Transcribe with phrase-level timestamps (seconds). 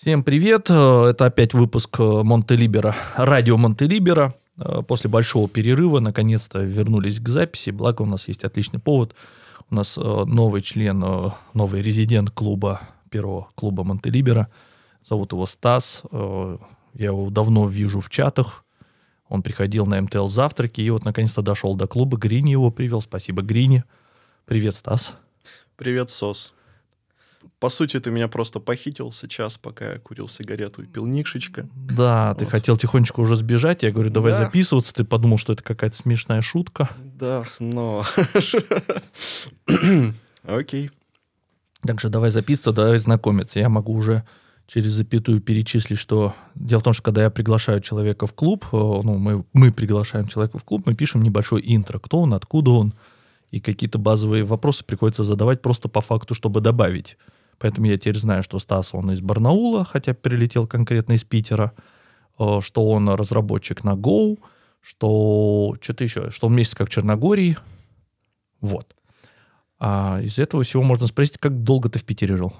[0.00, 0.70] Всем привет!
[0.70, 4.32] Э, Это опять выпуск э, Монтелибера, радио Монтелибера.
[4.56, 9.16] Э, После большого перерыва наконец-то вернулись к записи, благо у нас есть отличный повод.
[9.68, 11.04] У нас новый член,
[11.52, 12.80] новый резидент клуба,
[13.10, 14.46] первого клуба Монтелибера.
[15.02, 16.04] Зовут его Стас.
[16.12, 18.64] Я его давно вижу в чатах.
[19.28, 22.16] Он приходил на МТЛ завтраки и вот наконец-то дошел до клуба.
[22.18, 23.02] Грини его привел.
[23.02, 23.82] Спасибо, Грини.
[24.46, 25.16] Привет, Стас.
[25.76, 26.54] Привет, Сос.
[27.60, 31.68] По сути, ты меня просто похитил сейчас, пока я курил сигарету и пил Никшечка.
[31.74, 32.52] Да, ты Вот.
[32.52, 33.82] хотел тихонечко уже сбежать.
[33.82, 34.44] Я говорю, давай Да.
[34.44, 34.94] записываться.
[34.94, 36.88] Ты подумал, что это какая-то смешная шутка.
[36.98, 38.04] Да, но...
[40.44, 40.90] Окей.
[41.82, 43.58] Так что давай записываться, давай знакомиться.
[43.58, 44.24] Я могу уже
[44.66, 46.34] через запятую перечислить, что...
[46.54, 50.28] Дело в том, что когда я приглашаю человека в клуб, э, ну, мы, мы приглашаем
[50.28, 51.98] человека в клуб, мы пишем небольшой интро.
[51.98, 52.94] Кто он, откуда он,
[53.50, 57.16] и какие-то базовые вопросы приходится задавать просто по факту, чтобы добавить.
[57.58, 61.72] Поэтому я теперь знаю, что Стас, он из Барнаула, хотя прилетел конкретно из Питера,
[62.38, 64.38] э, что он разработчик на Go,
[64.80, 67.56] что что-то еще, что он месяц как в Черногории.
[68.60, 68.94] Вот.
[69.80, 72.52] А из этого всего можно спросить, как долго ты в Питере жил?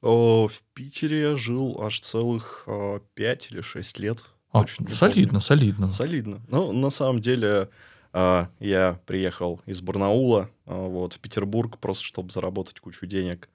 [0.00, 4.24] О, в Питере я жил аж целых а, пять или шесть лет.
[4.52, 5.76] А, солидно, солидно.
[5.76, 5.92] помню.
[5.92, 6.42] Солидно.
[6.48, 7.70] Ну, на самом деле,
[8.12, 13.48] я приехал из Барнаула вот, в Петербург просто, чтобы заработать кучу денег.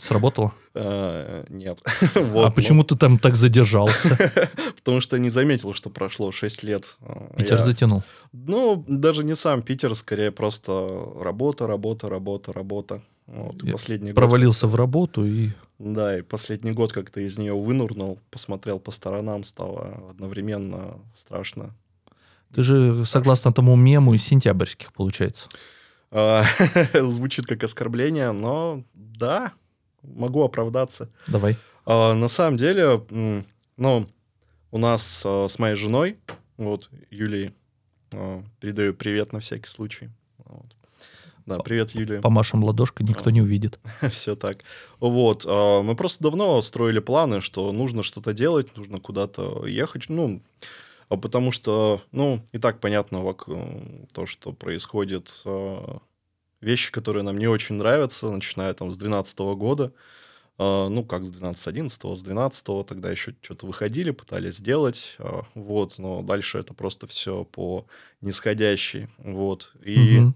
[0.00, 0.52] Сработало?
[0.78, 1.80] А, Нет.
[2.14, 4.14] а ну, почему ты там так задержался?
[4.76, 6.98] Потому что не заметил, что прошло 6 лет.
[7.00, 8.02] А, Питер затянул.
[8.34, 13.02] Ну, даже не сам Питер, скорее просто работа, работа, работа, работа.
[13.26, 14.16] Вот, Я последний год...
[14.16, 15.50] Провалился в работу и...
[15.78, 21.74] Да, и последний год как-то из нее вынурнул, посмотрел по сторонам, стало одновременно страшно.
[22.54, 25.48] Ты же, согласно тому мему, из сентябрьских, получается.
[26.94, 29.52] Звучит как оскорбление, но да,
[30.02, 31.10] могу оправдаться.
[31.26, 31.56] Давай.
[31.84, 33.02] А, На самом деле,
[33.76, 34.06] ну,
[34.70, 36.18] у нас а, с моей женой,
[36.56, 37.52] вот, Юлией,
[38.12, 40.10] а, передаю привет на всякий случай.
[40.38, 40.66] Вот.
[41.46, 42.20] Да, привет, Юлия.
[42.20, 43.78] Помашем ладошкой, никто не увидит.
[44.10, 44.64] Все так.
[44.98, 45.44] Вот.
[45.44, 50.08] Мы просто давно строили планы, что нужно что-то делать, нужно куда-то ехать.
[50.08, 50.42] Ну,
[51.08, 56.00] а потому что, ну, и так понятно вок- м, то, что происходит, а,
[56.60, 59.92] вещи, которые нам не очень нравятся, начиная там с 2012 года.
[60.58, 65.16] А, Ну, как с 12-11, с 12 тогда еще что-то выходили, пытались сделать,
[65.54, 67.86] вот, но дальше это просто все по
[68.22, 69.72] нисходящей, вот.
[69.84, 70.34] И Мгм.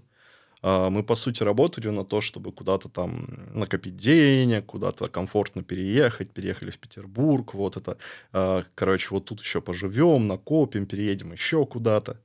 [0.61, 6.31] А, мы, по сути, работали на то, чтобы куда-то там накопить денег, куда-то комфортно переехать.
[6.31, 7.53] Переехали в Петербург.
[7.53, 7.97] Вот это,
[8.31, 12.17] а, короче, вот тут еще поживем, накопим, переедем еще куда-то.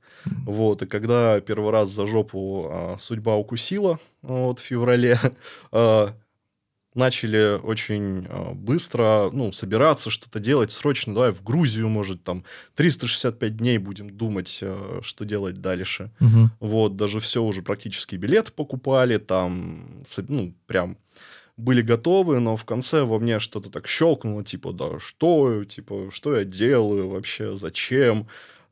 [0.45, 0.81] Вот.
[0.81, 5.19] И когда первый раз за жопу а, судьба укусила вот, в феврале,
[6.97, 11.13] начали очень а, быстро ну, собираться, что-то делать срочно.
[11.13, 12.43] Давай в Грузию, может, там
[12.75, 16.11] 365 дней будем думать, а, что делать дальше.
[16.19, 16.51] Мгм.
[16.59, 20.97] Вот, даже все уже практически билеты покупали, там, ну, прям
[21.57, 26.35] были готовы, но в конце во мне что-то так щелкнуло, типа, да что, типа, что
[26.35, 28.27] я делаю вообще, зачем?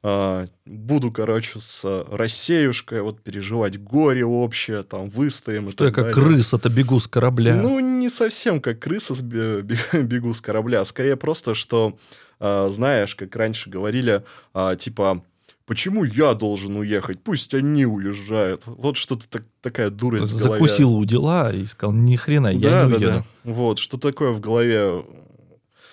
[0.07, 6.13] А, буду, короче, с Россеюшкой вот переживать горе общее, там, выстоим и Что я как
[6.13, 7.55] крыса-то бегу с корабля.
[7.55, 10.85] Ну, не совсем как крыса бегу с корабля.
[10.85, 11.97] Скорее просто, что,
[12.39, 14.23] а, знаешь, как раньше говорили,
[14.53, 15.23] а, типа,
[15.65, 17.23] почему я должен уехать?
[17.23, 18.67] Пусть они уезжают.
[18.67, 20.59] Вот что-то так- такая дурость в голове.
[20.65, 23.05] Закусил у дела и сказал, ни хрена, я да, не да, уеду.
[23.05, 23.23] да.
[23.43, 25.03] Вот, что такое в голове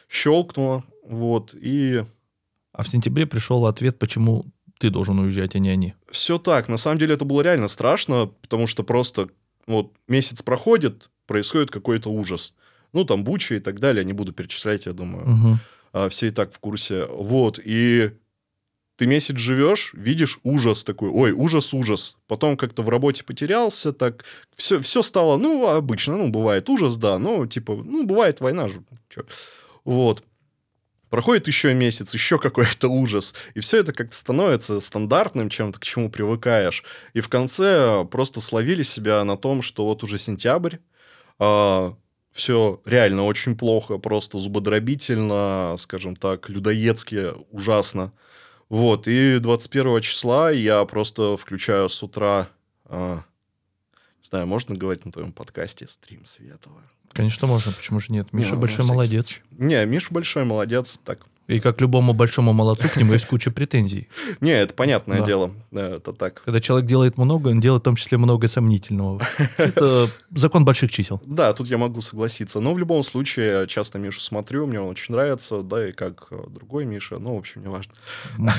[0.06, 0.84] щелкнуло.
[1.08, 2.04] Вот, и
[2.72, 4.46] А в сентябре пришел ответ, почему
[4.78, 5.94] ты должен уезжать, а не они.
[6.10, 6.68] все так.
[6.68, 9.28] На самом деле это было реально страшно, потому что просто
[9.66, 12.54] вот месяц проходит, происходит какой-то ужас.
[12.92, 15.28] Ну, там Буча и так далее, не буду перечислять, я думаю.
[15.28, 15.58] Мгм.
[15.92, 17.06] А, все и так в курсе.
[17.06, 18.10] Вот, и
[18.96, 22.16] ты месяц живешь, видишь ужас такой, ой, ужас, ужас.
[22.26, 24.24] Потом как-то в работе потерялся, так
[24.56, 28.82] все, все стало, ну, обычно, ну, бывает ужас, да, ну, типа, ну, бывает война же,
[29.08, 29.22] чё.
[29.84, 30.24] Вот.
[31.12, 33.34] Проходит еще месяц, еще какой-то ужас.
[33.52, 36.84] И все это как-то становится стандартным, чем-то, к чему привыкаешь.
[37.12, 40.76] И в конце просто словили себя на том, что вот уже сентябрь,
[41.36, 48.14] все реально очень плохо, просто зубодробительно, скажем так, людоедски ужасно.
[48.70, 52.48] Вот, и 21 числа я просто включаю с утра,
[52.86, 53.31] а, не
[54.22, 56.80] знаю, можно говорить на твоем подкасте «Стрим Светова»?
[57.12, 58.32] Конечно, можно, почему же нет?
[58.32, 59.40] Миша Не, ну, большой молодец.
[59.58, 64.08] Не, Миша большой молодец, так, И как любому большому молодцу к нему есть куча претензий.
[64.40, 65.24] Не, это понятное Да.
[65.24, 65.50] дело.
[65.72, 66.40] Это так.
[66.44, 69.20] Когда человек делает много, он делает в том числе много сомнительного.
[69.58, 71.20] Это закон больших чисел.
[71.26, 72.60] Да, тут я могу согласиться.
[72.60, 76.28] Но в любом случае, я часто Мишу смотрю, мне он очень нравится, да, и как
[76.30, 77.92] э, другой Миша, ну, в общем, не важно.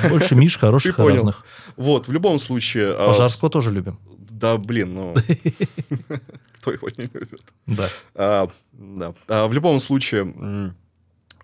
[0.10, 1.44] Больше Миш хороших и разных.
[1.78, 2.94] Вот, в любом случае...
[2.94, 3.98] а, Пожарского тоже любим.
[4.40, 5.16] Да, блин, ну...
[6.58, 7.42] Кто его не любит?
[7.68, 7.90] Да.
[8.16, 9.14] А, Да.
[9.28, 10.34] А, В любом случае,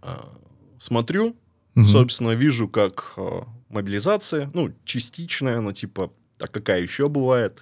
[0.01, 0.29] а,
[0.79, 1.35] смотрю,
[1.75, 1.87] Мгм.
[1.87, 7.59] собственно, вижу, как а, мобилизация, ну, частичная, но типа, а какая еще бывает,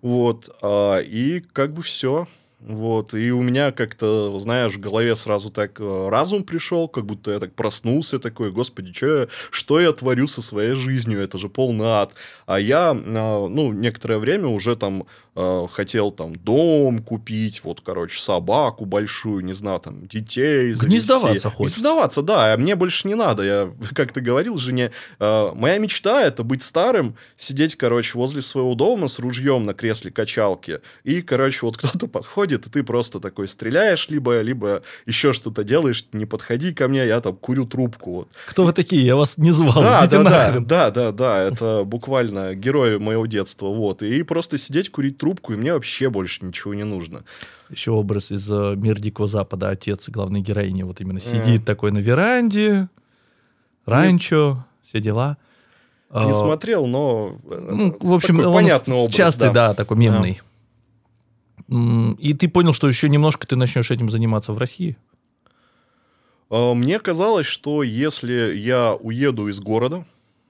[0.00, 2.28] вот, а, и как бы все,
[2.60, 7.30] вот, и у меня как-то, знаешь, в голове сразу так э, разум пришел, как будто
[7.30, 11.86] я так проснулся такой, господи, чё что я творю со своей жизнью, это же полный
[11.86, 12.14] ад,
[12.46, 15.06] а я, а, ну, некоторое время уже там
[15.38, 20.86] э, хотел там дом купить, вот, короче, собаку большую, не знаю, там, детей завести.
[20.86, 21.80] Гнездоваться хочется.
[21.80, 23.42] Гнездоваться, да, а мне больше не надо.
[23.44, 24.90] Я, как ты говорил, жене,
[25.20, 30.10] э, моя мечта это быть старым, сидеть, короче, возле своего дома с ружьем на кресле
[30.10, 35.62] качалки, и, короче, вот кто-то подходит, и ты просто такой стреляешь, либо, либо еще что-то
[35.62, 38.28] делаешь, не подходи ко мне, я там курю трубку, вот.
[38.48, 39.04] Кто вы такие?
[39.04, 39.74] Я вас не звал.
[39.74, 40.64] Да, да, да, нахрен.
[40.66, 44.02] да, да, да, это буквально герои моего детства, вот.
[44.02, 47.24] И просто сидеть, курить трубку, и мне вообще больше ничего не нужно.
[47.70, 49.68] Еще образ из э, «Мир Дикого Запада».
[49.70, 52.88] Отец главной героини вот именно сидит такой на веранде,
[53.86, 55.36] ранчо, все дела.
[56.10, 57.38] Не А, смотрел, но...
[57.50, 59.68] э, Ну, в общем, такой он понятный образ, частый, да.
[59.68, 60.40] да, такой мемный.
[61.68, 64.96] М, И ты понял, что еще немножко ты начнешь этим заниматься в России?
[66.50, 70.06] А, Мне казалось, что если я уеду из города,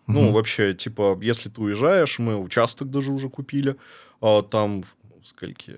[0.09, 3.77] ну, вообще, типа, если ты уезжаешь, мы участок даже уже купили,
[4.21, 5.77] а, там в скольки...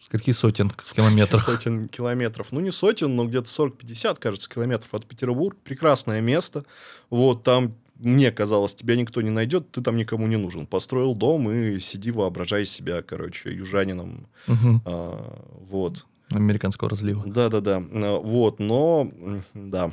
[0.00, 1.40] Скольки сотен километров?
[1.44, 2.48] Сотен километров.
[2.52, 5.58] Ну, не сотен, но где-то 40-50, кажется, километров от Петербурга.
[5.64, 6.64] Прекрасное место.
[7.10, 10.66] Вот там, мне казалось, тебя никто не найдет, ты там никому не нужен.
[10.66, 14.28] Построил дом и сиди, воображай себя, короче, южанином.
[14.46, 14.82] Мгм.
[14.84, 16.06] А, вот.
[16.30, 17.24] Американского разлива.
[17.26, 17.82] Да-да-да.
[17.92, 19.10] А, Вот, но,
[19.54, 19.92] да.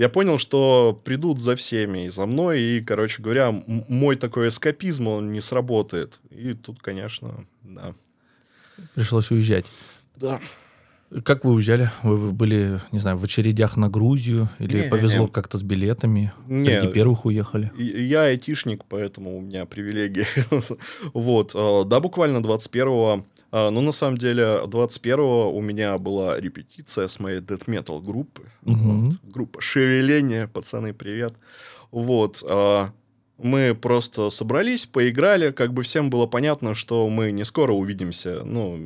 [0.00, 5.08] Я понял, что придут за всеми и за мной, и, короче говоря, мой такой эскапизм,
[5.08, 6.20] он не сработает.
[6.30, 7.92] И тут, конечно, да.
[8.94, 9.66] Пришлось уезжать.
[10.16, 10.40] Да.
[11.22, 11.90] Как вы уезжали?
[12.02, 14.48] Вы были, не знаю, в очередях на Грузию?
[14.58, 14.88] Или Не-не-не.
[14.90, 16.32] повезло как-то с билетами?
[16.46, 16.80] Не.
[16.80, 17.70] Среди первых уехали?
[17.76, 20.24] Я айтишник, поэтому у меня привилегии.
[21.12, 21.52] Вот.
[21.54, 23.26] а, Да, буквально 21-го.
[23.52, 28.42] А, Ну, на самом деле, 21-го у меня была репетиция с моей death metal группы.
[28.62, 29.10] Мгм.
[29.10, 29.14] Вот.
[29.22, 30.48] Группа «Шевеление».
[30.48, 31.34] Пацаны, привет.
[31.90, 32.42] Вот.
[32.48, 32.90] а,
[33.42, 35.50] Мы просто собрались, поиграли.
[35.52, 38.42] Как бы всем было понятно, что мы не скоро увидимся.
[38.44, 38.78] Ну,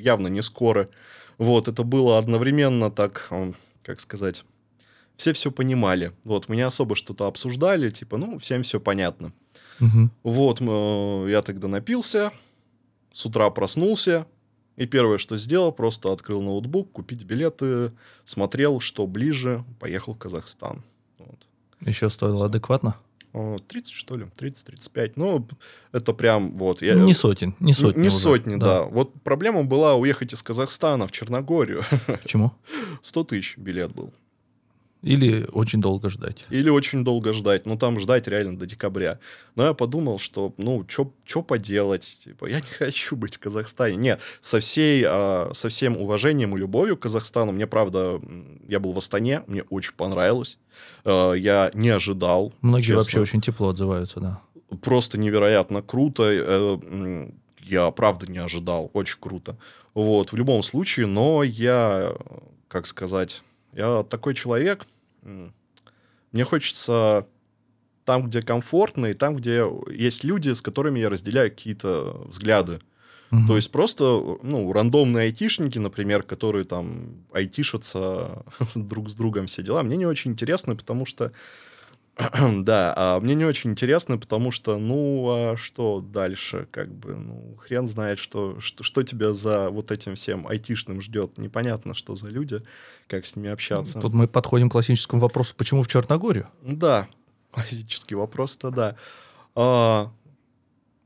[0.00, 0.88] явно не скоро.
[1.38, 1.68] Вот.
[1.68, 3.30] Это было одновременно так,
[3.82, 4.44] как сказать
[5.16, 6.12] все все понимали.
[6.24, 9.32] Вот, мы не особо что-то обсуждали, типа, ну, всем все понятно.
[9.78, 10.10] Мгм.
[10.22, 12.30] Вот, м, я тогда напился,
[13.12, 14.26] с утра проснулся,
[14.76, 17.92] и первое, что сделал, просто открыл ноутбук, купить билеты,
[18.24, 20.82] смотрел, что ближе, поехал в Казахстан.
[21.18, 21.46] Вот.
[21.80, 22.96] Еще стоило адекватно?
[23.32, 24.26] О, 30, что ли?
[24.38, 25.12] 30-35.
[25.16, 25.46] Ну,
[25.92, 26.82] это прям вот...
[26.82, 28.00] Я, Не сотен, не сотни.
[28.00, 28.16] Не уже.
[28.16, 28.82] сотни, да.
[28.82, 31.84] Вот проблема была уехать из Казахстана в Черногорию.
[32.06, 32.52] Почему?
[33.02, 34.12] 100 тысяч билет был.
[35.02, 36.44] Или очень долго ждать.
[36.50, 37.64] Или очень долго ждать.
[37.64, 39.18] Ну, там ждать реально до декабря.
[39.54, 42.18] Но я подумал, что, ну, что поделать?
[42.24, 43.96] Типа, я не хочу быть в Казахстане.
[43.96, 47.52] Нет, со, всей, а, со всем уважением и любовью к Казахстану.
[47.52, 48.20] Мне, правда,
[48.68, 50.58] я был в Астане, мне очень понравилось.
[51.04, 52.52] А, я не ожидал.
[52.60, 52.96] Многие честно.
[52.96, 54.40] вообще очень тепло отзываются, да.
[54.82, 56.24] Просто невероятно круто.
[56.24, 58.90] Э, м, Я, правда, не ожидал.
[58.94, 59.56] Очень круто.
[59.94, 62.12] Вот, в любом случае, но я,
[62.68, 64.86] как сказать, я такой человек,
[65.22, 67.26] мне хочется
[68.04, 72.80] там, где комфортно, и там, где есть люди, с которыми я разделяю какие-то взгляды.
[73.30, 73.46] Мгм.
[73.46, 79.82] То есть просто, ну, рандомные айтишники, например, которые там айтишатся друг с другом все дела,
[79.82, 81.32] мне не очень интересно, потому что
[82.62, 87.56] да, а мне не очень интересно, потому что, ну, а что дальше, как бы, ну,
[87.56, 91.38] хрен знает, что, что, что тебя за вот этим всем айтишным ждет.
[91.38, 92.62] Непонятно, что за люди,
[93.06, 94.00] как с ними общаться.
[94.00, 96.48] Тут мы подходим к классическому вопросу, почему в Черногорию?
[96.62, 97.08] Да,
[97.50, 98.96] классический вопрос-то, да.
[99.54, 100.12] А,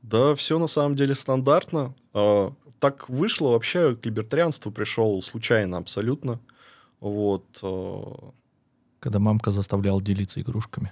[0.01, 1.95] да, все на самом деле стандартно.
[2.13, 6.39] А, так вышло, вообще к либертарианству пришел случайно абсолютно.
[6.99, 7.45] Вот.
[9.05, 10.91] А, Когда мамка заставляла делиться игрушками.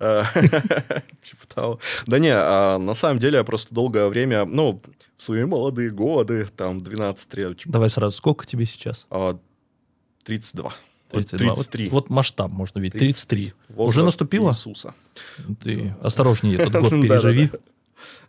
[0.00, 0.24] А,
[1.20, 1.78] Типа того.
[2.06, 4.80] Да не, а на самом деле я просто долгое время, ну,
[5.16, 9.06] в свои молодые годы, там, 12 лет, типа, Давай сразу, сколько тебе сейчас?
[9.10, 9.38] а,
[10.24, 10.72] 32.
[11.10, 11.54] 32.
[11.54, 11.84] 33.
[11.84, 12.98] Вот, вот масштаб можно видеть.
[12.98, 13.52] 33.
[13.68, 14.50] Возраст Уже наступило?
[14.50, 14.94] Иисуса.
[15.62, 17.50] Ты осторожнее этот год переживи.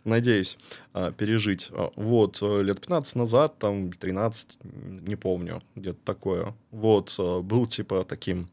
[0.04, 0.56] Надеюсь
[0.92, 1.68] а, пережить.
[1.72, 6.54] А, Вот, лет 15 назад, там 13, м, не помню, где-то такое.
[6.70, 8.48] Вот, был типа таким а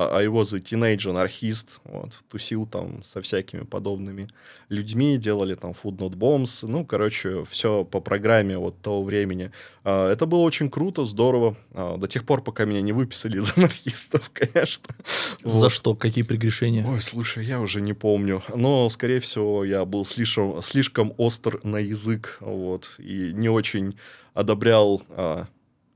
[0.00, 4.28] I was a teenage анархист, вот, тусил там со всякими подобными
[4.68, 9.50] людьми, делали там food not bombs, ну, короче, все по программе вот того времени.
[9.82, 13.52] А, Это было очень круто, здорово, а, до тех пор, пока меня не выписали из
[13.56, 14.94] анархистов, конечно.
[15.42, 15.72] За Вот.
[15.72, 15.94] что?
[15.96, 16.86] Какие прегрешения?
[16.86, 18.42] Ой, слушай, я уже не помню.
[18.54, 23.96] Но, скорее всего, я был слишком, слишком остр на язык, вот, и не очень
[24.34, 25.46] одобрял а,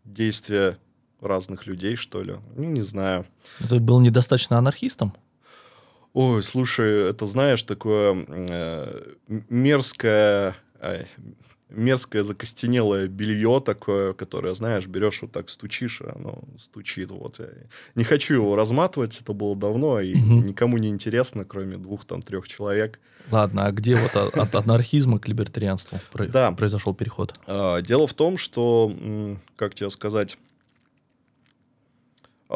[0.04, 0.78] действия
[1.22, 2.34] разных людей, что ли.
[2.56, 3.26] Ну, не знаю.
[3.68, 5.14] Ты был недостаточно анархистом?
[6.12, 9.12] Ой, слушай, это, знаешь, такое э,
[9.48, 11.06] мерзкое, ай,
[11.70, 17.10] мерзкое закостенелое белье такое, которое, знаешь, берешь вот так стучишь, и оно стучит.
[17.10, 17.38] Вот.
[17.38, 17.48] Я
[17.94, 20.44] не хочу его разматывать, это было давно, и Мгм.
[20.48, 23.00] никому не интересно, кроме двух, там, трех человек.
[23.30, 27.34] Ладно, а где вот от, анархизма к либертарианству произошел переход?
[27.46, 28.92] А, Дело в том, что,
[29.56, 30.36] как тебе сказать,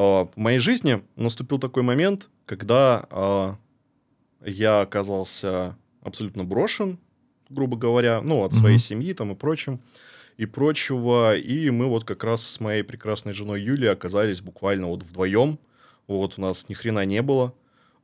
[0.02, 3.56] в моей жизни наступил такой момент, когда а,
[4.44, 6.98] я оказался абсолютно брошен,
[7.48, 8.80] грубо говоря, ну, от своей Мгм.
[8.80, 9.80] семьи там и прочим,
[10.36, 11.36] и прочего.
[11.36, 15.58] И мы вот как раз с моей прекрасной женой Юлией оказались буквально вот вдвоем.
[16.06, 17.54] Вот у нас ни хрена не было.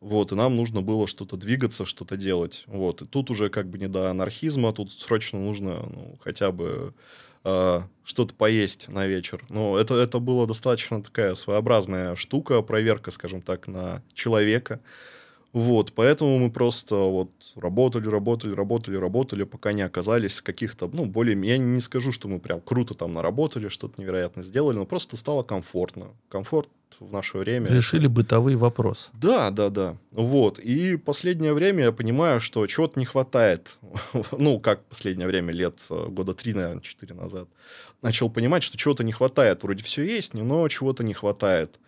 [0.00, 2.64] Вот, и нам нужно было что-то двигаться, что-то делать.
[2.66, 6.92] Вот, и тут уже как бы не до анархизма, тут срочно нужно ну, хотя бы
[7.44, 9.44] э, что-то поесть на вечер.
[9.48, 14.80] Но это, это была достаточно такая своеобразная штука, проверка, скажем так, на человека.
[15.52, 21.38] Вот, поэтому мы просто вот работали, работали, работали, работали, пока не оказались каких-то, ну, более...
[21.46, 25.42] Я не скажу, что мы прям круто там наработали, что-то невероятно сделали, но просто стало
[25.42, 26.08] комфортно.
[26.30, 26.70] Комфорт
[27.00, 27.68] в наше время...
[27.68, 29.10] Решили бытовые вопросы.
[29.12, 29.96] Да, да, да.
[30.10, 30.58] Вот.
[30.58, 33.78] И последнее время я понимаю, что чего-то не хватает.
[34.38, 37.48] ну, как последнее время, лет э, года три, наверное, четыре назад.
[38.02, 39.62] Начал понимать, что чего-то не хватает.
[39.62, 41.78] Вроде все есть, но чего-то не хватает.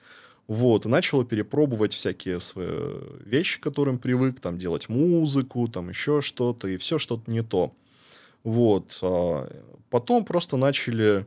[0.47, 2.69] Вот, и начал перепробовать всякие свои
[3.25, 7.73] вещи, к которым привык, там, делать музыку, там, еще что-то, и все что-то не то.
[8.43, 8.99] Вот.
[9.01, 9.49] а
[9.89, 11.25] Потом просто начали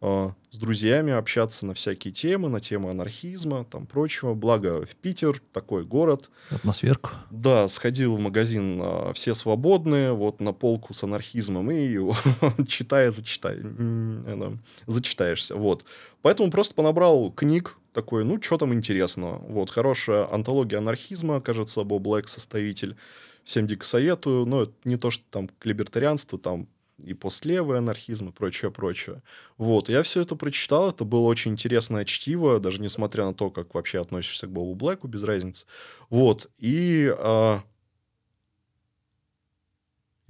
[0.00, 4.34] с друзьями общаться на всякие темы, на темы анархизма, там, прочего.
[4.34, 6.30] Благо, в Питер, такой город.
[6.50, 7.10] Атмосферку.
[7.30, 11.98] Да, сходил в магазин а, «Все свободные», вот на полку с анархизмом, и
[12.66, 15.84] читая, зачитай, это, зачитаешься, вот.
[16.22, 19.38] Поэтому просто понабрал книг, такой, ну, что там интересного.
[19.38, 22.96] Вот, хорошая антология анархизма, кажется, Боб Блэк составитель.
[23.44, 26.68] Всем дико советую, но это не то, что там к либертарианству, там
[27.00, 29.22] и постлевый анархизм и прочее, прочее.
[29.58, 33.74] Вот, я все это прочитал, это было очень интересное чтиво, даже несмотря на то, как
[33.74, 35.66] вообще относишься к Бобу Блэку, без разницы.
[36.08, 37.12] Вот, и...
[37.18, 37.62] а,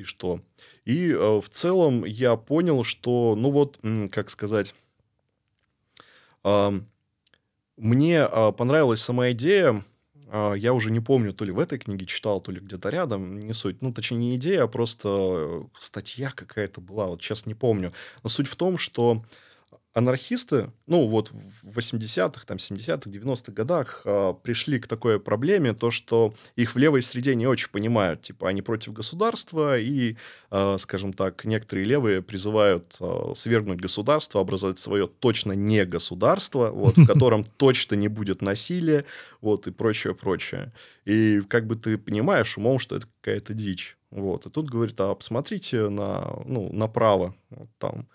[0.00, 0.40] И что?
[0.86, 3.78] И а, в целом я понял, что, ну вот,
[4.10, 4.74] как сказать,
[6.42, 6.72] а,
[7.76, 9.84] мне а, понравилась сама идея,
[10.32, 13.52] я уже не помню, то ли в этой книге читал, то ли где-то рядом, не
[13.52, 13.82] суть.
[13.82, 17.92] Ну, точнее, не идея, а просто э, статья какая-то была, вот сейчас не помню.
[18.22, 19.22] Но суть в том, что
[19.92, 21.32] анархисты, ну, вот
[21.62, 26.78] в 80-х, там, 70-х, 90-х годах а, пришли к такой проблеме, то, что их в
[26.78, 28.22] левой среде не очень понимают.
[28.22, 30.16] Типа, они против государства, и,
[30.50, 36.96] а, скажем так, некоторые левые призывают а, свергнуть государство, образовать свое точно не государство, вот,
[36.96, 39.04] в котором точно не будет насилия,
[39.40, 40.72] вот, и прочее, прочее.
[41.04, 43.96] И как бы ты понимаешь умом, что это какая-то дичь.
[44.10, 44.46] Вот.
[44.46, 48.08] И тут говорит, а посмотрите на, ну, направо, вот там,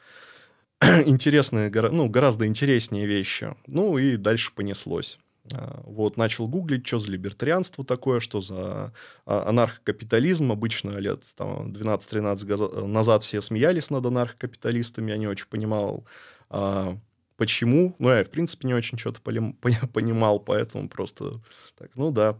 [1.06, 3.56] интересные, ну, гораздо интереснее вещи.
[3.68, 5.20] Ну, и дальше понеслось.
[5.54, 8.94] А, Вот, начал гуглить, что за либертарианство такое, что за
[9.25, 10.51] а, анархокапитализм.
[10.51, 16.06] Обычно лет там, 12-13 газа- назад все смеялись над анархокапиталистами, я не очень понимал,
[16.50, 16.98] а,
[17.38, 17.96] почему.
[18.00, 19.22] Ну, я, в принципе, не очень что-то
[19.94, 21.42] понимал, поэтому просто
[21.77, 22.38] так, ну да,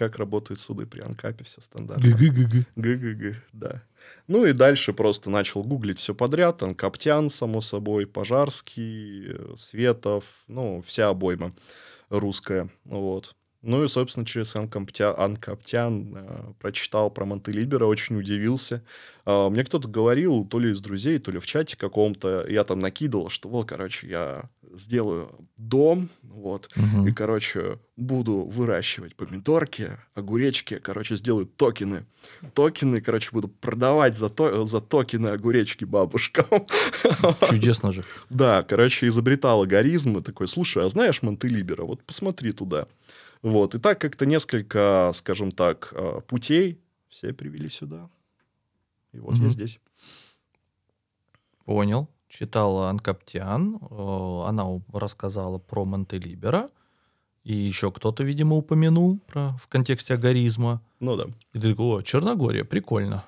[0.00, 2.02] как работают суды при анкапе, все стандартно.
[2.02, 2.64] Г-г-г-г.
[2.74, 3.82] ГГГ, да.
[4.28, 6.56] Ну и дальше просто начал гуглить все подряд.
[6.56, 11.52] Там Коптян, само собой, Пожарский, э, Светов, ну, вся обойма
[12.08, 12.70] русская.
[12.86, 13.34] Вот.
[13.60, 15.14] Ну и, собственно, через Анкоптя...
[15.14, 18.82] Анкоптян э, прочитал про Монтелибера, очень удивился.
[19.26, 22.78] А, мне кто-то говорил, то ли из друзей, то ли в чате каком-то, я там
[22.78, 26.70] накидывал, что вот, короче, я сделаю дом, Вот.
[26.76, 27.06] Мгм.
[27.08, 32.06] И, короче, буду выращивать помидорки, огуречки, короче, сделаю токены.
[32.54, 36.46] Токены, короче, буду продавать за, то, за токены огуречки бабушкам.
[37.48, 38.04] Чудесно же.
[38.30, 41.84] Да, короче, изобретал алгоритмы такой, слушай, а знаешь Монтелибера?
[41.84, 42.86] Вот посмотри туда.
[43.42, 48.08] Вот, и так как-то несколько, скажем так, э, путей все привели сюда.
[49.12, 49.50] И вот я Мгм.
[49.50, 49.80] здесь.
[51.64, 52.08] Понял.
[52.30, 53.76] Читала Анкаптян.
[53.90, 56.70] э, Она рассказала про Монтелибера.
[57.42, 60.80] И еще кто-то, видимо, упомянул про, в контексте агоризма.
[61.00, 61.24] Ну да.
[61.52, 63.24] И ты такой, о, Черногория, прикольно.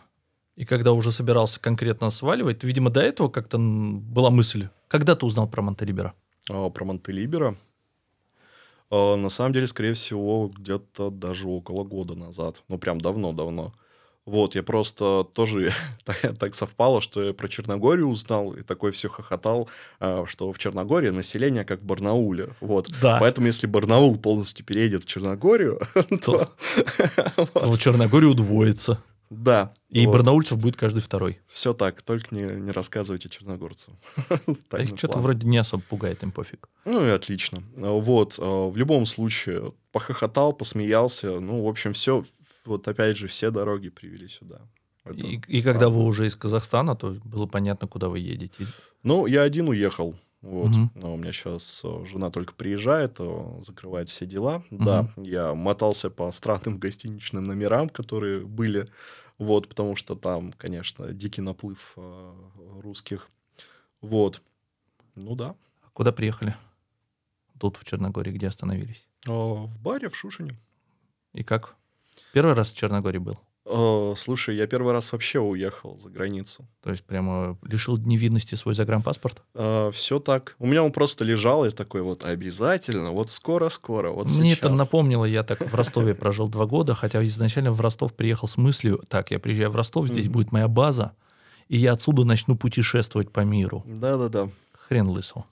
[0.54, 4.68] И когда уже собирался конкретно сваливать, ты, видимо, до этого как-то была мысль.
[4.86, 6.14] Когда ты узнал про Монтелибера?
[6.48, 7.56] А, про Монтелибера.
[8.90, 12.62] А, на самом деле, скорее всего, где-то даже около года назад.
[12.68, 13.72] Ну, прям давно-давно.
[14.24, 15.72] Вот, я просто тоже
[16.04, 20.58] так, так совпало, что я про Черногорию узнал и такой все хохотал, а, что в
[20.58, 22.50] Черногории население как в Барнауле.
[22.60, 22.88] Вот.
[23.00, 23.18] Да.
[23.18, 25.80] Поэтому, если Барнаул полностью переедет в Черногорию,
[26.24, 26.46] то...
[27.54, 29.02] В Черногории удвоится.
[29.32, 29.72] Да.
[29.88, 30.12] И вот.
[30.12, 31.40] барнаульцев будет каждый второй.
[31.48, 33.98] Все так, только не, не рассказывайте черногорцам.
[34.78, 36.68] Их что-то вроде не особо пугает, им пофиг.
[36.84, 37.62] Ну и отлично.
[37.76, 41.40] Вот, а, в любом случае, похохотал, посмеялся.
[41.40, 42.24] Ну, в общем, все,
[42.64, 44.60] вот опять же, все дороги привели сюда.
[45.04, 48.66] Это И, и когда вы уже из Казахстана, то было понятно, куда вы едете.
[49.02, 50.14] Ну, я один уехал.
[50.42, 50.70] Вот.
[50.70, 50.90] Мгм.
[50.94, 54.64] Но у меня сейчас жена только приезжает, а, закрывает все дела.
[54.70, 58.88] Да, я мотался по странным гостиничным номерам, которые были.
[59.38, 62.34] Вот, потому что там, конечно, дикий наплыв а,
[62.80, 63.28] русских.
[64.00, 64.42] Вот.
[65.14, 65.54] Ну да.
[65.84, 66.56] А Куда приехали?
[67.58, 69.06] Тут, в Черногории, где остановились.
[69.28, 70.58] А, В баре в Шушине.
[71.34, 71.76] И как?
[72.32, 73.38] Первый раз в Черногории был?
[73.64, 76.66] А, Слушай, я первый раз вообще уехал за границу.
[76.82, 79.42] То есть прямо лишил невинности свой загранпаспорт?
[79.92, 80.56] все так.
[80.58, 84.58] У меня он просто лежал и такой вот обязательно, вот скоро-скоро, вот Мне сейчас.
[84.58, 88.56] это напомнило, я так в Ростове прожил два года, хотя изначально в Ростов приехал с
[88.56, 91.12] мыслью, так, я приезжаю в Ростов, здесь будет моя база,
[91.68, 93.84] и я отсюда начну путешествовать по миру.
[93.86, 94.48] Да-да-да.
[94.72, 95.44] Хрен лысу.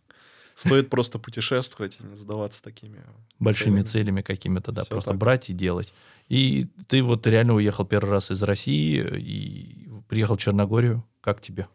[0.61, 3.03] Стоит просто путешествовать и не задаваться такими
[3.39, 3.87] Большими целями.
[3.87, 5.19] целями какими-то, да, Всё просто так.
[5.19, 5.95] брать и делать.
[6.29, 11.03] И ты вот реально уехал первый раз из России и приехал в Черногорию.
[11.23, 11.67] Как тебе?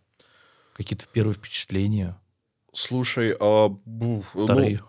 [0.75, 2.20] Какие-то первые впечатления?
[2.74, 4.82] Слушай, а, бу, ну, Вторые?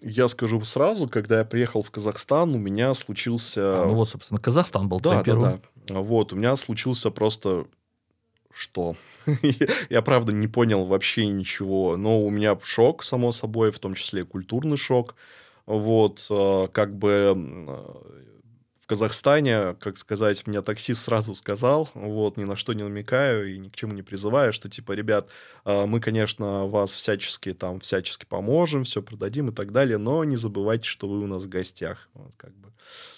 [0.00, 3.82] я скажу сразу, когда я приехал в Казахстан, у меня случился...
[3.82, 5.62] А, ну вот, собственно, Казахстан был да, твоим да, первым.
[5.86, 6.00] да.
[6.00, 7.66] Вот, у меня случился просто...
[8.54, 8.94] Что?
[9.90, 11.96] я, правда, не понял вообще ничего.
[11.96, 15.16] Но у меня шок, само собой, в том числе культурный шок.
[15.66, 18.14] Вот, э, как бы э,
[18.84, 23.58] в Казахстане, как сказать, мне таксист сразу сказал, вот, ни на что не намекаю и
[23.58, 25.30] ни к чему не призываю, что, типа, ребят,
[25.64, 30.36] э, мы, конечно, вас всячески там, всячески поможем, все продадим и так далее, но не
[30.36, 32.08] забывайте, что вы у нас в гостях.
[32.12, 32.68] Вот, как бы.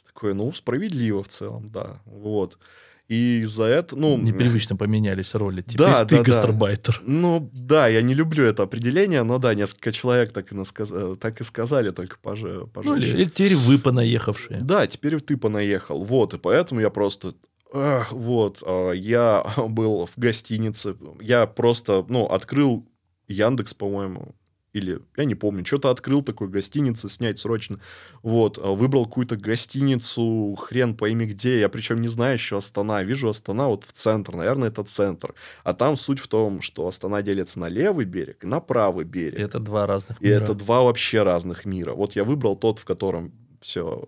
[0.07, 2.59] Такое, ну, справедливо в целом, да, вот.
[3.08, 4.16] И из-за этого, ну...
[4.18, 5.62] Непривычно поменялись роли.
[5.62, 6.24] Теперь Да, ты да, да.
[6.24, 7.02] гастарбайтер.
[7.06, 11.16] Ну, да, я не люблю это определение, но да, несколько человек так и, насказ- э,
[11.16, 12.16] так и сказали, только.
[12.24, 13.10] Ну, или, пожестче.
[13.14, 14.58] или теперь вы понаехавшие.
[14.60, 16.02] Да, теперь ты понаехал.
[16.04, 17.34] Вот, и поэтому я просто...
[17.72, 22.84] ах, вот, а, я был в гостинице, я просто, ну, открыл
[23.28, 24.34] Яндекс, по-моему,
[24.76, 27.80] или, я не помню, что-то открыл такой гостиницы, снять срочно.
[28.22, 33.28] Вот, а, выбрал какую-то гостиницу, хрен пойми где, я причем не знаю еще Астана, вижу
[33.28, 35.34] Астана вот в центр, наверное, это центр.
[35.64, 39.40] А там суть в том, что Астана делится на левый берег и на правый берег.
[39.40, 40.42] Это два разных И мира.
[40.42, 41.94] это два вообще разных мира.
[41.94, 44.04] Вот я выбрал тот, в котором все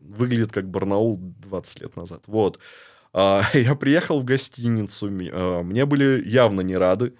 [0.00, 2.24] выглядит как Барнаул 20 лет назад.
[2.26, 2.58] Вот.
[3.12, 7.12] А, я приехал в гостиницу, а, мне были явно не рады.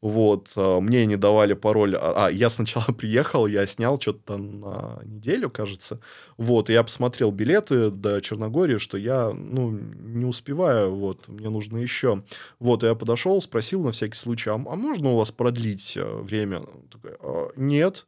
[0.00, 1.96] Вот, а, мне не давали пароль.
[1.96, 6.00] А, а, я сначала приехал, я снял что-то на неделю, кажется.
[6.36, 12.22] Вот, я посмотрел билеты до Черногории, что я, ну, не успеваю, вот, мне нужно еще.
[12.58, 16.62] Вот, я подошел, спросил на всякий случай, а, а можно у вас продлить э, время?
[16.90, 18.06] Такой, «А, нет.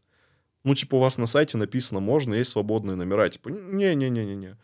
[0.64, 3.29] Ну, типа, у вас на сайте написано, можно, есть свободные номера.
[3.29, 4.57] Типа, не-не-не-не-не.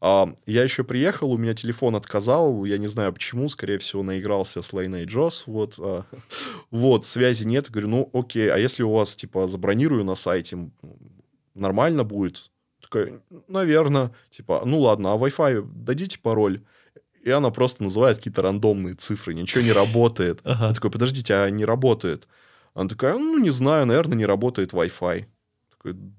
[0.00, 4.62] А, я еще приехал, у меня телефон отказал, я не знаю почему, скорее всего, наигрался
[4.62, 6.04] с Лейной Джос, вот, а,
[6.70, 10.70] вот, связи нет, говорю, ну, окей, а если у вас, типа, забронирую на сайте,
[11.54, 12.50] нормально будет?
[12.80, 16.62] Такая, наверное, типа, ну, ладно, а Wi-Fi дадите пароль?
[17.24, 20.40] И она просто называет какие-то рандомные цифры, ничего не работает.
[20.44, 20.68] Ага.
[20.68, 22.28] Я такой, подождите, а не работает?
[22.72, 25.26] Она такая, ну, не знаю, наверное, не работает Wi-Fi.
[25.70, 26.10] Такой, «Д-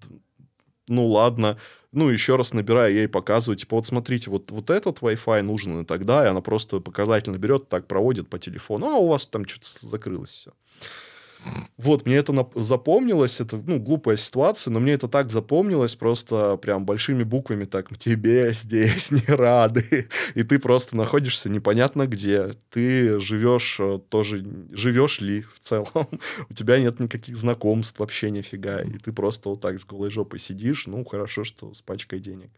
[0.90, 1.58] ну, ладно.
[1.92, 5.86] Ну, еще раз набираю, ей показываю, типа, вот смотрите, вот, вот этот Wi-Fi нужен и
[5.86, 9.88] тогда, и она просто показательно берет, так проводит по телефону, а у вас там что-то
[9.88, 10.52] закрылось все.
[11.78, 16.86] Вот, мне это запомнилось, это, ну, глупая ситуация, но мне это так запомнилось просто прям
[16.86, 23.78] большими буквами так, тебе здесь не рады, и ты просто находишься непонятно где, ты живешь
[23.80, 25.88] э, тоже, живешь ли в целом,
[26.50, 30.40] у тебя нет никаких знакомств вообще нифига, и ты просто вот так с голой жопой
[30.40, 32.50] сидишь, ну, хорошо, что с пачкой денег.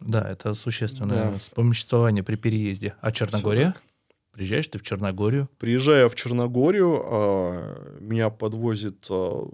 [0.00, 1.38] Да, это существенное Да.
[1.38, 2.94] вспомоществование при переезде.
[3.00, 3.72] А Черногория?
[3.72, 3.82] так.
[4.34, 5.48] Приезжаешь ты в Черногорию?
[5.58, 9.48] Приезжая в Черногорию, а, меня подвозит а,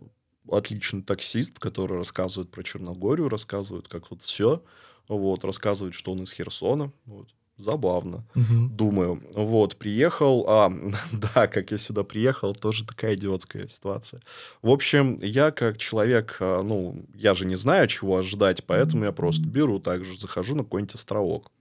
[0.50, 4.62] отличный таксист, который рассказывает про Черногорию, рассказывает, как тут все,
[5.06, 7.28] вот, рассказывает, что он из Херсона, вот.
[7.58, 8.74] Забавно, Мгм.
[8.74, 9.22] думаю.
[9.34, 10.72] Вот, приехал, а,
[11.12, 14.22] да, как я сюда приехал, тоже такая идиотская ситуация.
[14.62, 19.12] В общем, я как человек, а, ну, я же не знаю, чего ожидать, поэтому я
[19.12, 21.52] просто беру, также захожу на какой-нибудь островок.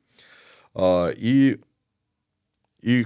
[0.74, 1.60] А, и,
[2.82, 3.06] и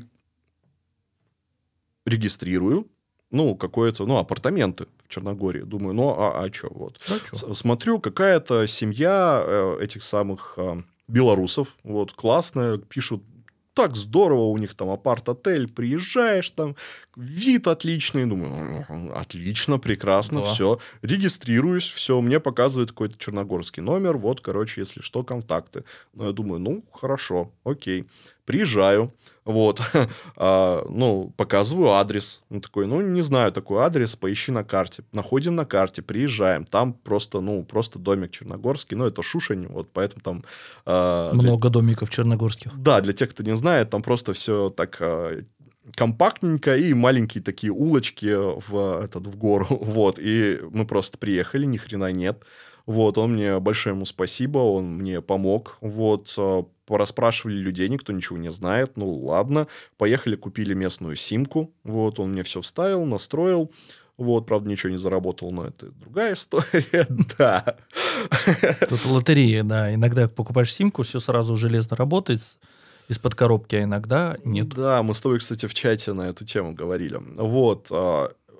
[2.06, 2.88] регистрирую,
[3.32, 5.62] ну, какое-то, ну, апартаменты в Черногории.
[5.62, 7.00] Думаю, ну, а, а что, вот.
[7.08, 7.36] Да чё?
[7.36, 13.24] С- Смотрю, какая-то семья э, этих самых э, белорусов, вот, классная, пишут,
[13.74, 16.76] так здорово, у них там апарт-отель, приезжаешь там,
[17.16, 20.46] вид отличный, думаю, «Ну, отлично, прекрасно, Да.
[20.46, 25.86] все, регистрируюсь, все, мне показывает какой-то черногорский номер, вот, короче, если что, контакты.
[26.14, 28.06] Ну, я думаю, ну, хорошо, окей,
[28.46, 29.14] приезжаю,
[29.46, 29.82] вот,
[30.38, 32.42] А, ну, показываю адрес.
[32.50, 35.04] Он такой, ну, не знаю такой адрес, поищи на карте.
[35.12, 36.66] Находим на карте, приезжаем.
[36.66, 38.98] Там просто, ну, просто домик черногорский.
[38.98, 40.44] Ну, это Шушень, вот поэтому там...
[40.86, 42.72] а, для- Много домиков черногорских.
[42.78, 45.42] Да, для тех, кто не знает, там просто все так а,
[45.96, 49.68] компактненько и маленькие такие улочки в, этот, в гору.
[49.82, 52.44] Вот, и мы просто приехали, ни хрена нет.
[52.86, 55.78] Вот, он мне, большое ему спасибо, он мне помог.
[55.80, 58.98] Вот, а, порасспрашивали людей, никто ничего не знает.
[58.98, 59.68] Ну, ладно.
[59.98, 61.74] Поехали, купили местную симку.
[61.84, 63.72] Вот, он мне все вставил, настроил.
[64.18, 67.78] Вот, правда, ничего не заработал, но это другая история, да.
[68.88, 69.94] Тут лотерея, да.
[69.94, 72.42] Иногда покупаешь симку, все сразу железно работает
[73.08, 74.70] из-под коробки, а иногда нет.
[74.70, 77.20] Да, мы с тобой, кстати, в чате на эту тему говорили.
[77.38, 77.88] Вот.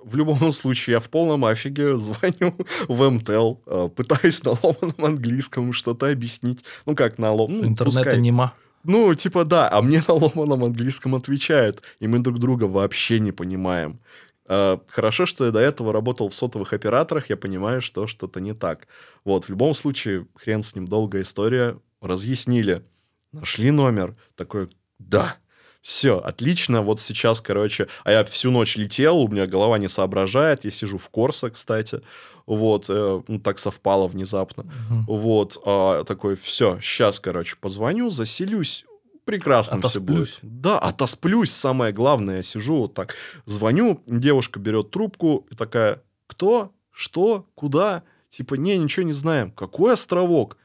[0.04, 2.54] В любом случае, я в полном афиге звоню
[2.88, 6.64] в МТЛ, а, пытаюсь на ломаном английском что-то объяснить.
[6.86, 7.52] Ну, как на лом...
[7.52, 8.20] ну, Интернета пускай.
[8.20, 8.54] нема.
[8.84, 13.32] Ну, типа, да, а мне на ломаном английском отвечают, и мы друг друга вообще не
[13.32, 13.98] понимаем.
[14.46, 18.54] А, Хорошо, что я до этого работал в сотовых операторах, я понимаю, что что-то не
[18.54, 18.86] так.
[19.24, 22.84] Вот, в любом случае, хрен с ним, долгая история, разъяснили.
[23.32, 25.36] Нашли номер, такой, да,
[25.84, 30.64] все, отлично, вот сейчас, короче, а я всю ночь летел, у меня голова не соображает,
[30.64, 32.00] я сижу в Корсо, кстати,
[32.46, 34.62] вот, э, ну, так совпало внезапно.
[34.62, 35.04] Мгм.
[35.06, 38.86] Вот, а, такой, все, сейчас, короче, позвоню, заселюсь,
[39.26, 40.38] прекрасно все Отосплюсь.
[40.40, 40.60] будет.
[40.62, 46.72] Да, отосплюсь, самое главное, я сижу вот так, звоню, девушка берет трубку и такая, кто,
[46.92, 50.56] что, куда, типа, не, ничего не знаем, какой островок?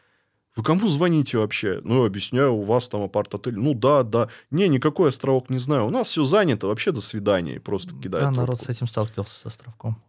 [0.60, 1.80] Вы кому звоните вообще?
[1.86, 3.56] Ну, объясняю, у вас там апарт-отель.
[3.58, 4.28] Ну, да, да.
[4.52, 5.86] Не, никакой островок не знаю.
[5.86, 6.68] У нас все занято.
[6.68, 7.56] Вообще, до свидания.
[7.56, 8.66] И просто кидает Да, народ трубку.
[8.66, 10.02] с этим сталкивался с островком.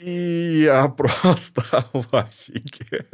[0.00, 3.06] И я просто в офиге.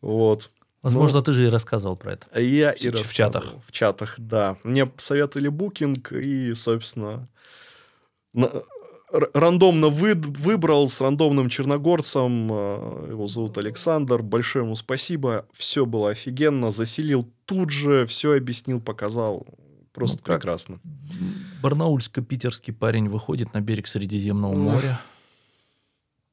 [0.00, 0.50] Вот.
[0.80, 2.40] Возможно, ты же и рассказывал про это.
[2.40, 3.42] Я В и ч- в чатах.
[3.42, 3.62] рассказывал.
[3.66, 4.56] В чатах, да.
[4.64, 7.28] Мне советовали букинг, и, собственно,
[8.32, 8.50] на-
[9.34, 12.48] рандомно вы- выбрал с рандомным черногорцем.
[12.52, 14.22] э, Его зовут Александр.
[14.22, 15.46] Большое ему спасибо.
[15.52, 16.70] Все было офигенно.
[16.70, 19.46] Заселил тут же, все объяснил, показал.
[19.92, 20.78] Просто Ну, прекрасно.
[21.62, 25.00] Барнаульско-питерский парень выходит на берег Средиземного моря.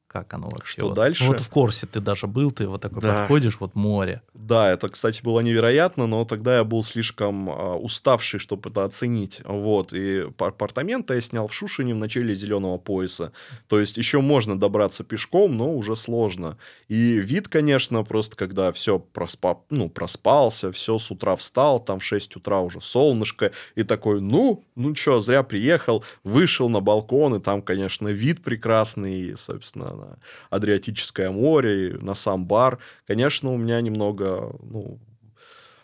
[0.08, 0.72] Как оно вообще?
[0.80, 1.26] Что Вот- дальше?
[1.26, 3.20] Вот в Корсе ты даже был, ты вот такой Да.
[3.20, 4.22] подходишь, вот море.
[4.34, 9.41] Да, это, кстати, было невероятно, но тогда я был слишком а, уставший, чтобы это оценить.
[9.43, 13.34] Вот, и па- апартаменты я снял в Шушине в начале зеленого пояса.
[13.67, 16.58] То есть еще можно добраться пешком, но уже сложно.
[16.88, 19.60] И вид, конечно, просто когда все проспа...
[19.70, 24.63] ну, проспался, все с утра встал, там в 6 утра уже солнышко, и такой, ну,
[24.76, 30.19] ну что, зря приехал, вышел на балкон, и там, конечно, вид прекрасный, и, собственно, на
[30.49, 32.79] Адриатическое море, на сам бар.
[33.05, 34.99] Конечно, у меня немного, ну,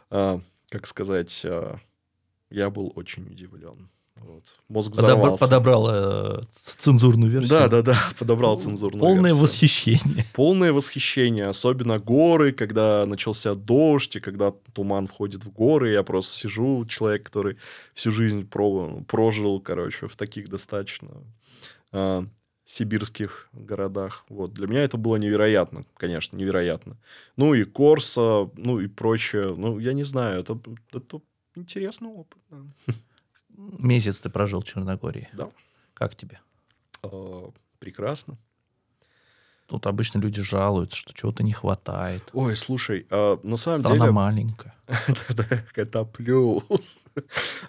[0.10, 1.78] а, как сказать, а,
[2.50, 3.90] я был очень удивлен.
[4.26, 4.44] Вот.
[4.70, 5.44] Мозг взорвался.
[5.44, 7.50] подобрал э, цензурную версию.
[7.50, 9.42] Да, да, да, подобрал цензурную Полное версию.
[9.42, 10.26] восхищение.
[10.34, 16.40] Полное восхищение, особенно горы, когда начался дождь, и когда туман входит в горы, я просто
[16.40, 17.58] сижу, человек, который
[17.94, 21.10] всю жизнь про- прожил, короче, в таких достаточно
[21.92, 22.26] а,
[22.74, 24.26] сибирских городах.
[24.30, 24.54] Вот.
[24.54, 26.98] Для меня это было невероятно, конечно, невероятно.
[27.38, 29.54] Ну и Корса, ну и прочее.
[29.56, 30.60] Ну, я не знаю, это,
[30.92, 31.22] это
[31.56, 32.42] интересный опыт.
[32.50, 32.94] да.
[33.80, 35.30] Месяц ты прожил в Черногории.
[35.34, 35.50] Да.
[35.94, 36.40] Как тебе?
[37.04, 38.38] А, прекрасно.
[39.68, 42.24] Тут обычно люди жалуются, что чего-то не хватает.
[42.34, 44.12] Ой, слушай, а, на самом Страна деле...
[44.12, 44.74] маленькая.
[45.76, 47.04] Это плюс.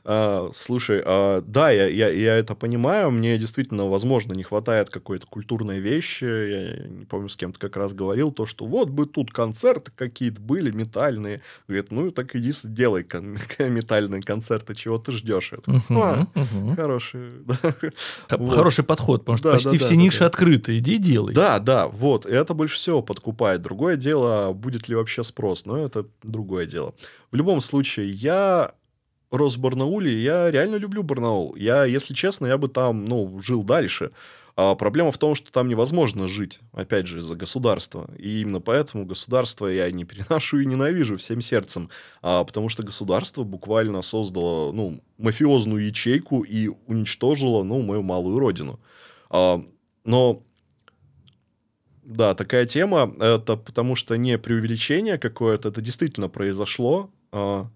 [0.06, 3.10] А, Слушай, а, да, я, я, я это понимаю.
[3.10, 6.24] Мне действительно, возможно, не хватает какой-то культурной вещи.
[6.24, 10.42] Я не помню, с кем-то как раз говорил, то, что вот бы тут концерты какие-то
[10.42, 11.40] были метальные.
[11.68, 15.52] Говорит, ну так иди делай кон- метальные концерты, чего ты ждешь?
[15.66, 16.26] Мгм, «А.
[16.76, 17.20] Хороший.
[18.28, 20.76] Хороший подход, потому что почти все ниши открыты.
[20.76, 21.34] Иди делай.
[21.34, 22.26] Да, да, вот.
[22.26, 23.62] Это больше всего подкупает.
[23.62, 26.94] Другое дело, будет ли вообще спрос, но это другое дело.
[27.30, 28.74] В любом случае, я
[29.30, 31.54] рос в Барнауле, я реально люблю Барнаул.
[31.56, 34.10] Я, если честно, я бы там, ну, жил дальше.
[34.56, 38.08] А проблема в том, что там невозможно жить, опять же, из-за государства.
[38.18, 41.90] И именно поэтому государство я не переношу и ненавижу всем сердцем.
[42.22, 48.78] А, потому что государство буквально создало, ну, мафиозную ячейку и уничтожило, ну, мою малую родину.
[49.28, 49.60] А,
[50.04, 50.42] но
[52.04, 53.14] да, такая тема.
[53.18, 57.10] Это потому что не преувеличение какое-то, это действительно произошло.
[57.32, 57.68] А,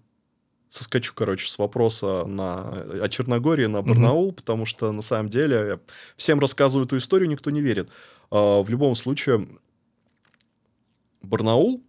[0.69, 5.79] Соскочу, короче, с вопроса на, о Черногории на Барнаул, потому что на самом деле
[6.15, 7.89] всем рассказываю эту историю, никто не верит.
[8.29, 9.47] А, В любом случае,
[11.23, 11.83] Барнаул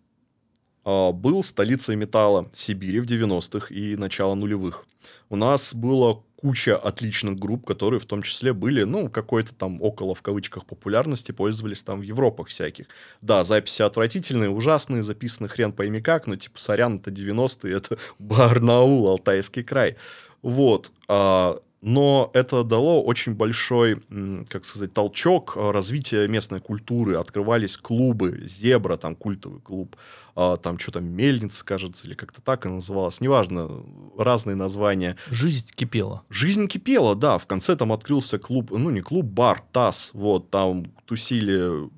[0.85, 4.87] а, был столицей металла Сибири в 90-х и начала нулевых.
[5.29, 10.15] У нас было куча отличных групп, которые в том числе были, ну, какой-то там около,
[10.15, 12.87] в кавычках, популярности, пользовались там в Европах всяких.
[13.21, 19.09] Да, записи отвратительные, ужасные, записаны хрен пойми как, но типа, сорян, это 90-е, это Барнаул,
[19.09, 19.97] Алтайский край.
[20.43, 20.93] Вот.
[21.09, 24.01] а, но это дало очень большой,
[24.49, 27.17] как сказать, толчок а, развития местной культуры.
[27.17, 29.97] Открывались клубы, Зебра, там культовый клуб,
[30.35, 33.71] а, там что там, Мельница, кажется, или как-то так она называлась, неважно,
[34.19, 35.17] разные названия.
[35.31, 36.23] Жизнь кипела.
[36.29, 37.39] Жизнь кипела, да.
[37.39, 40.11] В конце там открылся клуб, ну не клуб, бар, ТАСС.
[40.13, 41.89] Вот, там тусили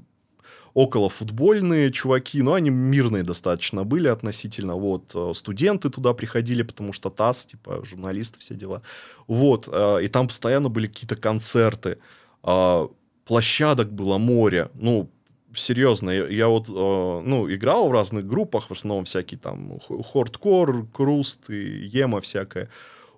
[0.75, 4.75] около футбольные чуваки, но они мирные достаточно были относительно.
[4.75, 8.83] Вот, э, студенты туда приходили, потому что ТАСС, типа, журналисты, все дела.
[9.27, 11.99] Вот, э, и там постоянно были какие-то концерты.
[12.43, 12.89] А,
[13.25, 14.69] Площадок было море.
[14.75, 15.09] Ну,
[15.55, 20.87] серьезно, я, вот, э, ну, играл в разных группах, в основном всякие там х- хордкор,
[20.93, 22.69] круст и ема всякое.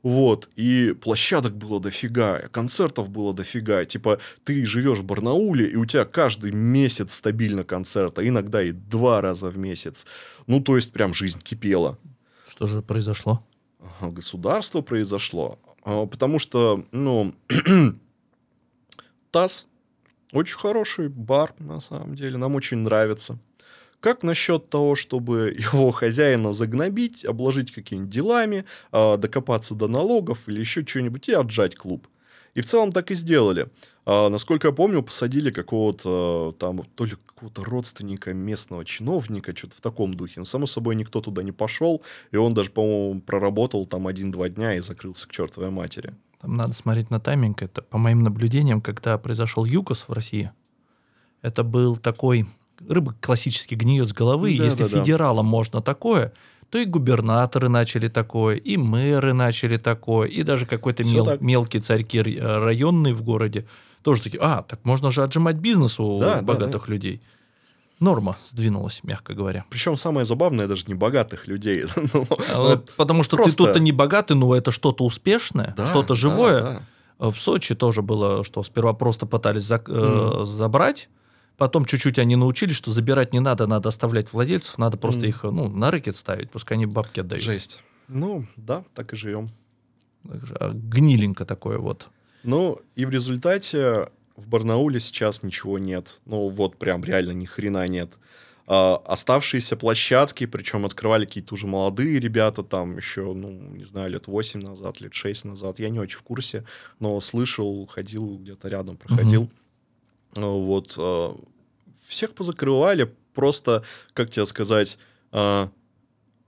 [0.04, 3.86] Вот, и площадок было дофига, концертов было дофига.
[3.86, 8.72] Типа, ты живешь в Барнауле, и у тебя каждый месяц стабильно концерт, а иногда и
[8.72, 10.04] два раза в месяц.
[10.46, 11.98] Ну, то есть, прям жизнь кипела.
[12.46, 13.42] Что же произошло?
[14.02, 15.58] Государство произошло.
[15.84, 17.34] А, Потому что, ну,
[19.30, 19.66] ТАСС
[20.32, 23.38] очень хороший бар, на самом деле, нам очень нравится.
[24.04, 30.60] Как насчет того, чтобы его хозяина загнобить, обложить какими-нибудь делами, а, докопаться до налогов или
[30.60, 32.06] еще что-нибудь и отжать клуб?
[32.52, 33.68] И в целом так и сделали.
[34.04, 39.76] А, насколько я помню, посадили какого-то э, там, то ли какого-то родственника местного чиновника, что-то
[39.76, 40.34] в таком духе.
[40.36, 44.74] Но, само собой, никто туда не пошел, и он даже, по-моему, проработал там один-два дня
[44.74, 46.12] и закрылся к чертовой матери.
[46.42, 47.62] Там надо смотреть на тайминг.
[47.62, 50.52] Это, по моим наблюдениям, когда произошел ЮКОС в России,
[51.40, 52.46] это был такой...
[52.88, 54.56] Рыба классически гниет с головы.
[54.58, 54.98] Да, Если да, да.
[54.98, 56.32] федералам можно такое,
[56.70, 61.40] то и губернаторы начали такое, и мэры начали такое, и даже какой-то мел- так.
[61.40, 63.66] мелкий царьки э, районные в городе
[64.02, 67.22] тоже такие, а, так можно же отжимать бизнес у Да, да, богатых людей.
[68.00, 69.64] Норма сдвинулась, мягко говоря.
[69.70, 71.84] Причем самое забавное, даже не богатых людей.
[72.12, 75.86] Ну, А вот Потому что просто- ты тут-то не богатый, но это что-то успешное, да,
[75.86, 76.62] что-то да, живое.
[77.20, 77.30] да.
[77.30, 81.08] В Сочи тоже было, что сперва просто пытались э, забрать,
[81.56, 85.28] потом чуть-чуть они научились, что забирать не надо, надо оставлять владельцев, надо просто Мгм.
[85.28, 87.44] их ну, на рэкет ставить, пускай они бабки отдают.
[87.44, 87.80] Жесть.
[88.08, 89.48] Ну, да, так и живем.
[90.28, 92.08] А Гниленько такое вот.
[92.42, 96.20] Ну, и в результате в Барнауле сейчас ничего нет.
[96.26, 98.10] Ну, вот прям реально ни хрена нет.
[98.66, 104.26] А, оставшиеся площадки, причем открывали какие-то уже молодые ребята, там еще, ну, не знаю, лет
[104.26, 105.78] 8 назад, лет 6 назад.
[105.78, 106.64] Я не очень в курсе,
[106.98, 109.42] но слышал, ходил где-то рядом, проходил.
[109.42, 109.50] Ну,
[110.34, 110.94] Вот.
[110.98, 111.36] а,
[112.06, 114.98] всех позакрывали, просто, как тебе сказать,
[115.32, 115.70] а,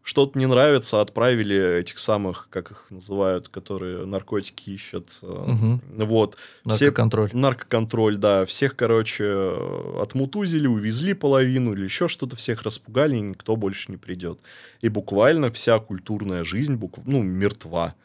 [0.06, 5.18] что-то не нравится, отправили этих самых, как их называют, которые наркотики ищут.
[5.20, 5.82] Мгм.
[5.96, 6.36] Вот.
[6.68, 7.30] Все Наркоконтроль.
[7.32, 8.46] Наркоконтроль, да.
[8.46, 9.56] Всех, короче,
[10.00, 14.38] отмутузили, увезли половину или еще что-то, всех распугали, и никто больше не придет.
[14.80, 17.00] И буквально вся культурная жизнь, букв...
[17.04, 17.96] ну, мертва.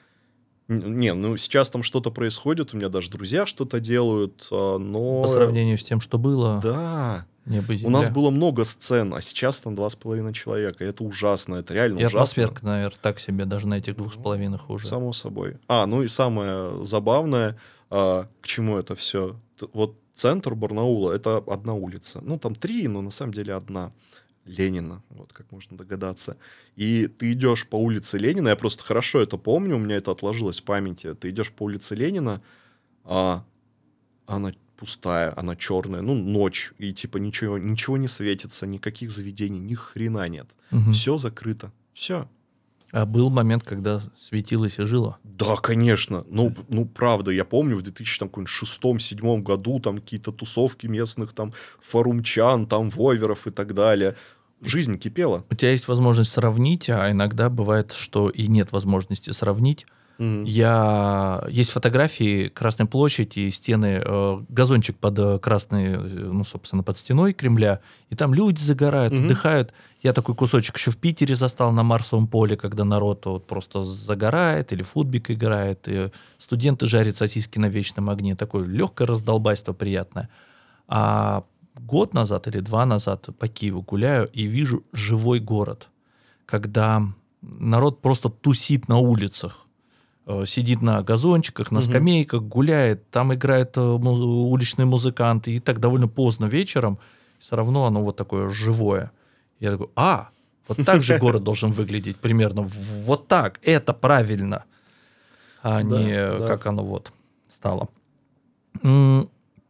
[0.72, 5.22] Не, ну, сейчас там что-то происходит, у меня даже друзья что-то делают, а, но...
[5.24, 7.26] По сравнению с тем, что было, Да.
[7.46, 10.86] небо У нас было много сцен, а сейчас там два с половиной человека.
[10.86, 12.20] Это ужасно, это реально И ужасно.
[12.22, 14.88] атмосферка, наверное, так себе, даже на этих двух с половиной уже.
[14.88, 15.58] Само собой.
[15.68, 17.58] А, ну и самое забавное,
[17.90, 19.36] А, к чему это все?
[19.74, 22.22] Вот центр Барнаула— это одна улица.
[22.24, 23.92] Ну, там три, но на самом деле одна.
[24.52, 26.38] Ленина, вот как можно догадаться.
[26.76, 30.62] И ты идешь по улице Ленина, я просто хорошо это помню, у меня это отложилось
[30.62, 31.14] в памяти.
[31.16, 32.42] Ты идешь по улице Ленина,
[33.04, 33.44] а
[34.26, 39.76] она пустая, она черная, ну, ночь, и типа ничего, ничего не светится, никаких заведений, ни
[39.76, 40.48] хрена нет.
[40.72, 40.92] Мгм.
[40.92, 41.72] Все закрыто.
[41.94, 42.28] Все.
[42.92, 45.18] А был момент, когда светилось и жило?
[45.24, 46.26] Да, конечно.
[46.30, 52.90] Ну, ну, правда, я помню в 2006-2007 году там какие-то тусовки местных, там, форумчан, там,
[52.90, 54.16] войверов и так далее.
[54.62, 55.44] Жизнь кипела.
[55.50, 59.86] У тебя есть возможность сравнить, а иногда бывает, что и нет возможности сравнить.
[60.20, 66.98] Я есть фотографии Красной площади, стены, э, газончик под э, красной, э, ну, собственно, под
[67.00, 67.80] стеной Кремля,
[68.12, 69.26] и там люди загорают, Мгм.
[69.26, 69.74] отдыхают.
[70.04, 74.72] Я такой кусочек еще в Питере застал на Марсовом поле, когда народ вот просто загорает
[74.74, 78.36] или футбик играет, и студенты жарят сосиски на вечном огне.
[78.36, 80.30] Такое легкое раздолбайство приятное.
[80.88, 81.46] А
[81.76, 85.90] год назад или два назад по Киеву гуляю и вижу живой город,
[86.46, 87.02] когда
[87.42, 89.68] народ просто тусит на улицах,
[90.28, 96.08] Э, сидит на газончиках, на скамейках, гуляет, там играют э, уличные музыканты, и так довольно
[96.08, 97.00] поздно вечером,
[97.40, 99.12] все равно оно вот такое живое.
[99.60, 100.30] Я такой, а,
[100.68, 104.66] вот так же город должен выглядеть примерно, вот так, это правильно,
[105.64, 106.48] а Да, не да.
[106.48, 107.12] как оно вот
[107.50, 107.90] стало.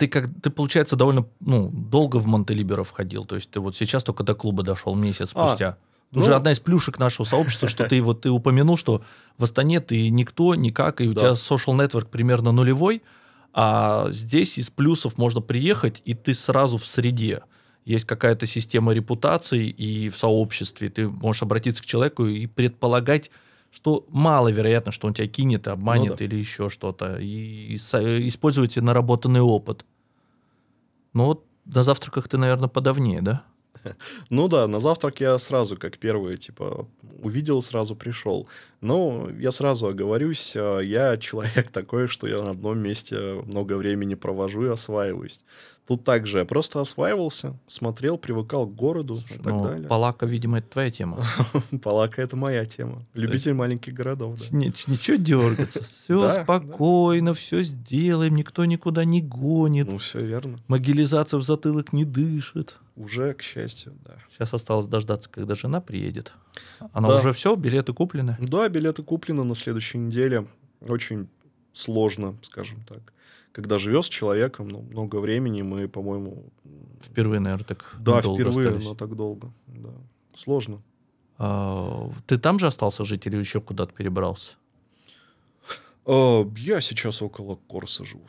[0.01, 3.23] Ты, как, ты, получается, довольно ну, долго в Монтелиберо входил.
[3.25, 5.77] То есть ты вот сейчас только до клуба дошел месяц А, спустя.
[6.11, 9.03] ну- Уже одна из плюшек нашего сообщества, что ты вот ты упомянул, что
[9.37, 11.21] в Астане ты никто, никак, и у Да.
[11.21, 13.03] тебя social network примерно нулевой,
[13.53, 17.41] а здесь из плюсов можно приехать, и ты сразу в среде.
[17.85, 23.29] Есть какая-то система репутации, и в сообществе ты можешь обратиться к человеку и предполагать,
[23.73, 26.25] что маловероятно, что он тебя кинет, обманет Ну да.
[26.25, 29.85] или еще что-то, и, со- используйте наработанный опыт.
[31.13, 33.43] Ну вот на завтраках ты, наверное, подавнее, да?
[34.29, 36.87] Ну да, на завтрак я сразу, как первый, типа,
[37.21, 38.47] увидел, сразу пришел.
[38.81, 44.15] Но я сразу оговорюсь, а, я человек такой, что я на одном месте много времени
[44.15, 45.43] провожу и осваиваюсь.
[45.91, 49.89] Тут также я просто осваивался, смотрел, привыкал к городу и так Ну, далее.
[49.89, 51.21] Палака, видимо, это твоя тема.
[51.83, 53.01] Палака— это моя тема.
[53.13, 54.45] Любитель маленьких городов, да.
[54.57, 55.83] Ни- Ничего дергаться.
[56.05, 59.89] Все спокойно, все сделаем, никто никуда не гонит.
[59.91, 60.61] Ну, все верно.
[60.69, 62.77] Могилизация в затылок не дышит.
[62.95, 64.13] Уже, к счастью, да.
[64.31, 66.31] Сейчас осталось дождаться, когда жена приедет.
[66.93, 67.17] Она Да.
[67.19, 68.37] уже все, билеты куплены.
[68.39, 70.47] Да, билеты куплены на следующей неделе.
[70.87, 71.27] Очень
[71.73, 73.11] сложно, скажем так.
[73.51, 76.45] Когда живешь с человеком, ну, много времени, мы, по-моему...
[77.01, 78.85] Впервые, наверное, так Да, надолго впервые, остались.
[78.87, 79.51] но так долго.
[79.67, 79.89] Да.
[80.35, 80.81] Сложно.
[81.37, 84.51] А, ты там же остался жить или еще куда-то перебрался?
[86.05, 88.23] А, я сейчас около Корса живу.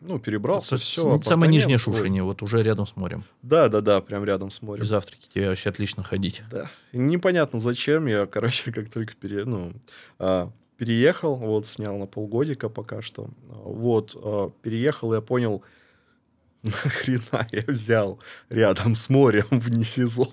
[0.00, 1.20] Ну, перебрался, То есть все.
[1.22, 3.24] самое нижнее Шушине, вот уже рядом с морем.
[3.42, 4.84] Да, да, да, прям рядом с морем.
[4.84, 6.42] завтраки тебе вообще отлично ходить.
[6.50, 6.70] Да.
[6.92, 8.06] Непонятно зачем.
[8.06, 9.44] Я, короче, как только пере...
[9.44, 9.72] ну,
[10.20, 13.28] а, переехал, вот, снял на полгодика пока что.
[13.46, 15.62] Вот, а, переехал, я понял,
[16.62, 20.28] нахрена я взял рядом с морем вне сезон.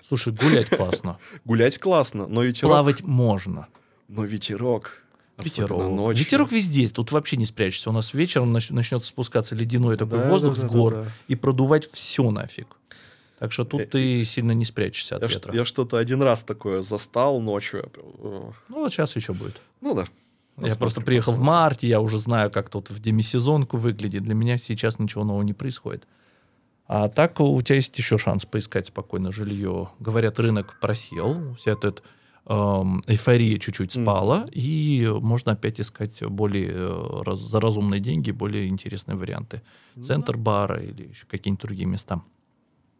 [0.00, 1.18] Слушай, гулять классно.
[1.44, 2.70] Гулять классно, но ветерок...
[2.70, 3.66] Плавать можно.
[4.08, 5.02] Но ветерок...
[5.36, 5.90] особенно Ветерок.
[5.92, 6.24] ночью.
[6.24, 7.90] Ветерок везде, тут вообще не спрячешься.
[7.90, 11.10] У нас вечером нач- начнется спускаться ледяной такой Да, воздух да, с гор да, да.
[11.28, 12.66] и продувать все нафиг.
[13.42, 15.52] Так что Э, тут ты сильно не спрячешься от Я, ветра.
[15.54, 17.90] я что-то один раз такое застал ночью.
[17.96, 19.60] э, Ну вот сейчас еще будет.
[19.80, 20.04] Ну да.
[20.58, 24.22] я просто приехал в марте, я уже знаю, как тут в демисезонку выглядит.
[24.22, 26.06] Для меня сейчас ничего нового не происходит.
[26.86, 29.88] А так у тебя есть еще шанс поискать спокойно жилье.
[29.98, 31.94] Говорят, рынок просел, вся эта
[32.46, 38.68] эм, эйфория чуть-чуть спала, и можно опять искать более э, раз- за разумные деньги более
[38.68, 39.62] интересные варианты.
[39.96, 42.20] Ну центр Бара или еще какие-нибудь другие места,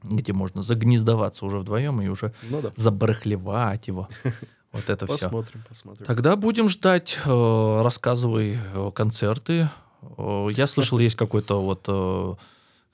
[0.03, 2.73] где можно загнездоваться уже вдвоем и уже Ну да.
[2.77, 4.09] забарахлевать его.
[4.73, 5.27] Вот это все.
[5.27, 6.07] Посмотрим, посмотрим.
[6.07, 7.19] Тогда будем ждать.
[7.27, 9.69] э, Рассказывай э, концерты.
[10.17, 12.35] Э, Я слышал, есть какой-то вот э,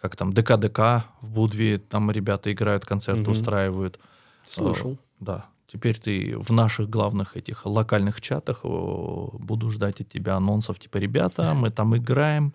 [0.01, 3.31] как там ДК-ДК в Будве, там ребята играют, концерты Мгм.
[3.31, 4.01] устраивают.
[4.43, 4.93] Слышал.
[4.95, 5.45] Э, Да.
[5.73, 10.97] Теперь ты в наших главных этих локальных чатах э, буду ждать от тебя анонсов, типа,
[10.97, 12.53] ребята, мы там играем.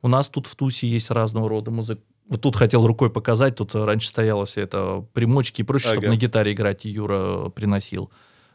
[0.00, 2.00] У нас тут в Тусе есть разного рода музыка.
[2.28, 6.14] Вот тут хотел рукой показать, тут раньше стояло все это примочки и прочее, чтобы Ага.
[6.16, 8.10] на гитаре играть, и Юра приносил.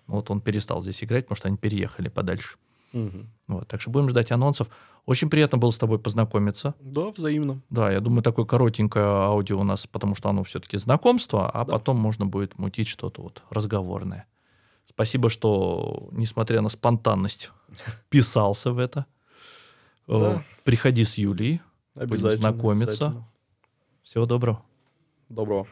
[0.07, 2.57] Ну, Вот он перестал здесь играть, потому что они переехали подальше.
[2.91, 3.29] Мгм.
[3.47, 4.67] Вот, так что будем ждать анонсов.
[5.05, 6.75] Очень приятно было с тобой познакомиться.
[6.81, 7.61] Да, взаимно.
[7.69, 11.71] Да, я думаю, такое коротенькое аудио у нас, потому что оно все-таки знакомство, а Да.
[11.71, 14.25] потом можно будет мутить что-то вот разговорное.
[14.85, 19.05] Спасибо, что, несмотря на спонтанность, вписался в это.
[20.09, 20.43] Э, Да.
[20.65, 21.61] Приходи с Юлей.
[21.95, 22.37] Обязательно.
[22.37, 22.85] знакомиться.
[23.07, 23.27] обязательно.
[24.01, 24.65] Всего добро.
[25.29, 25.65] Добро.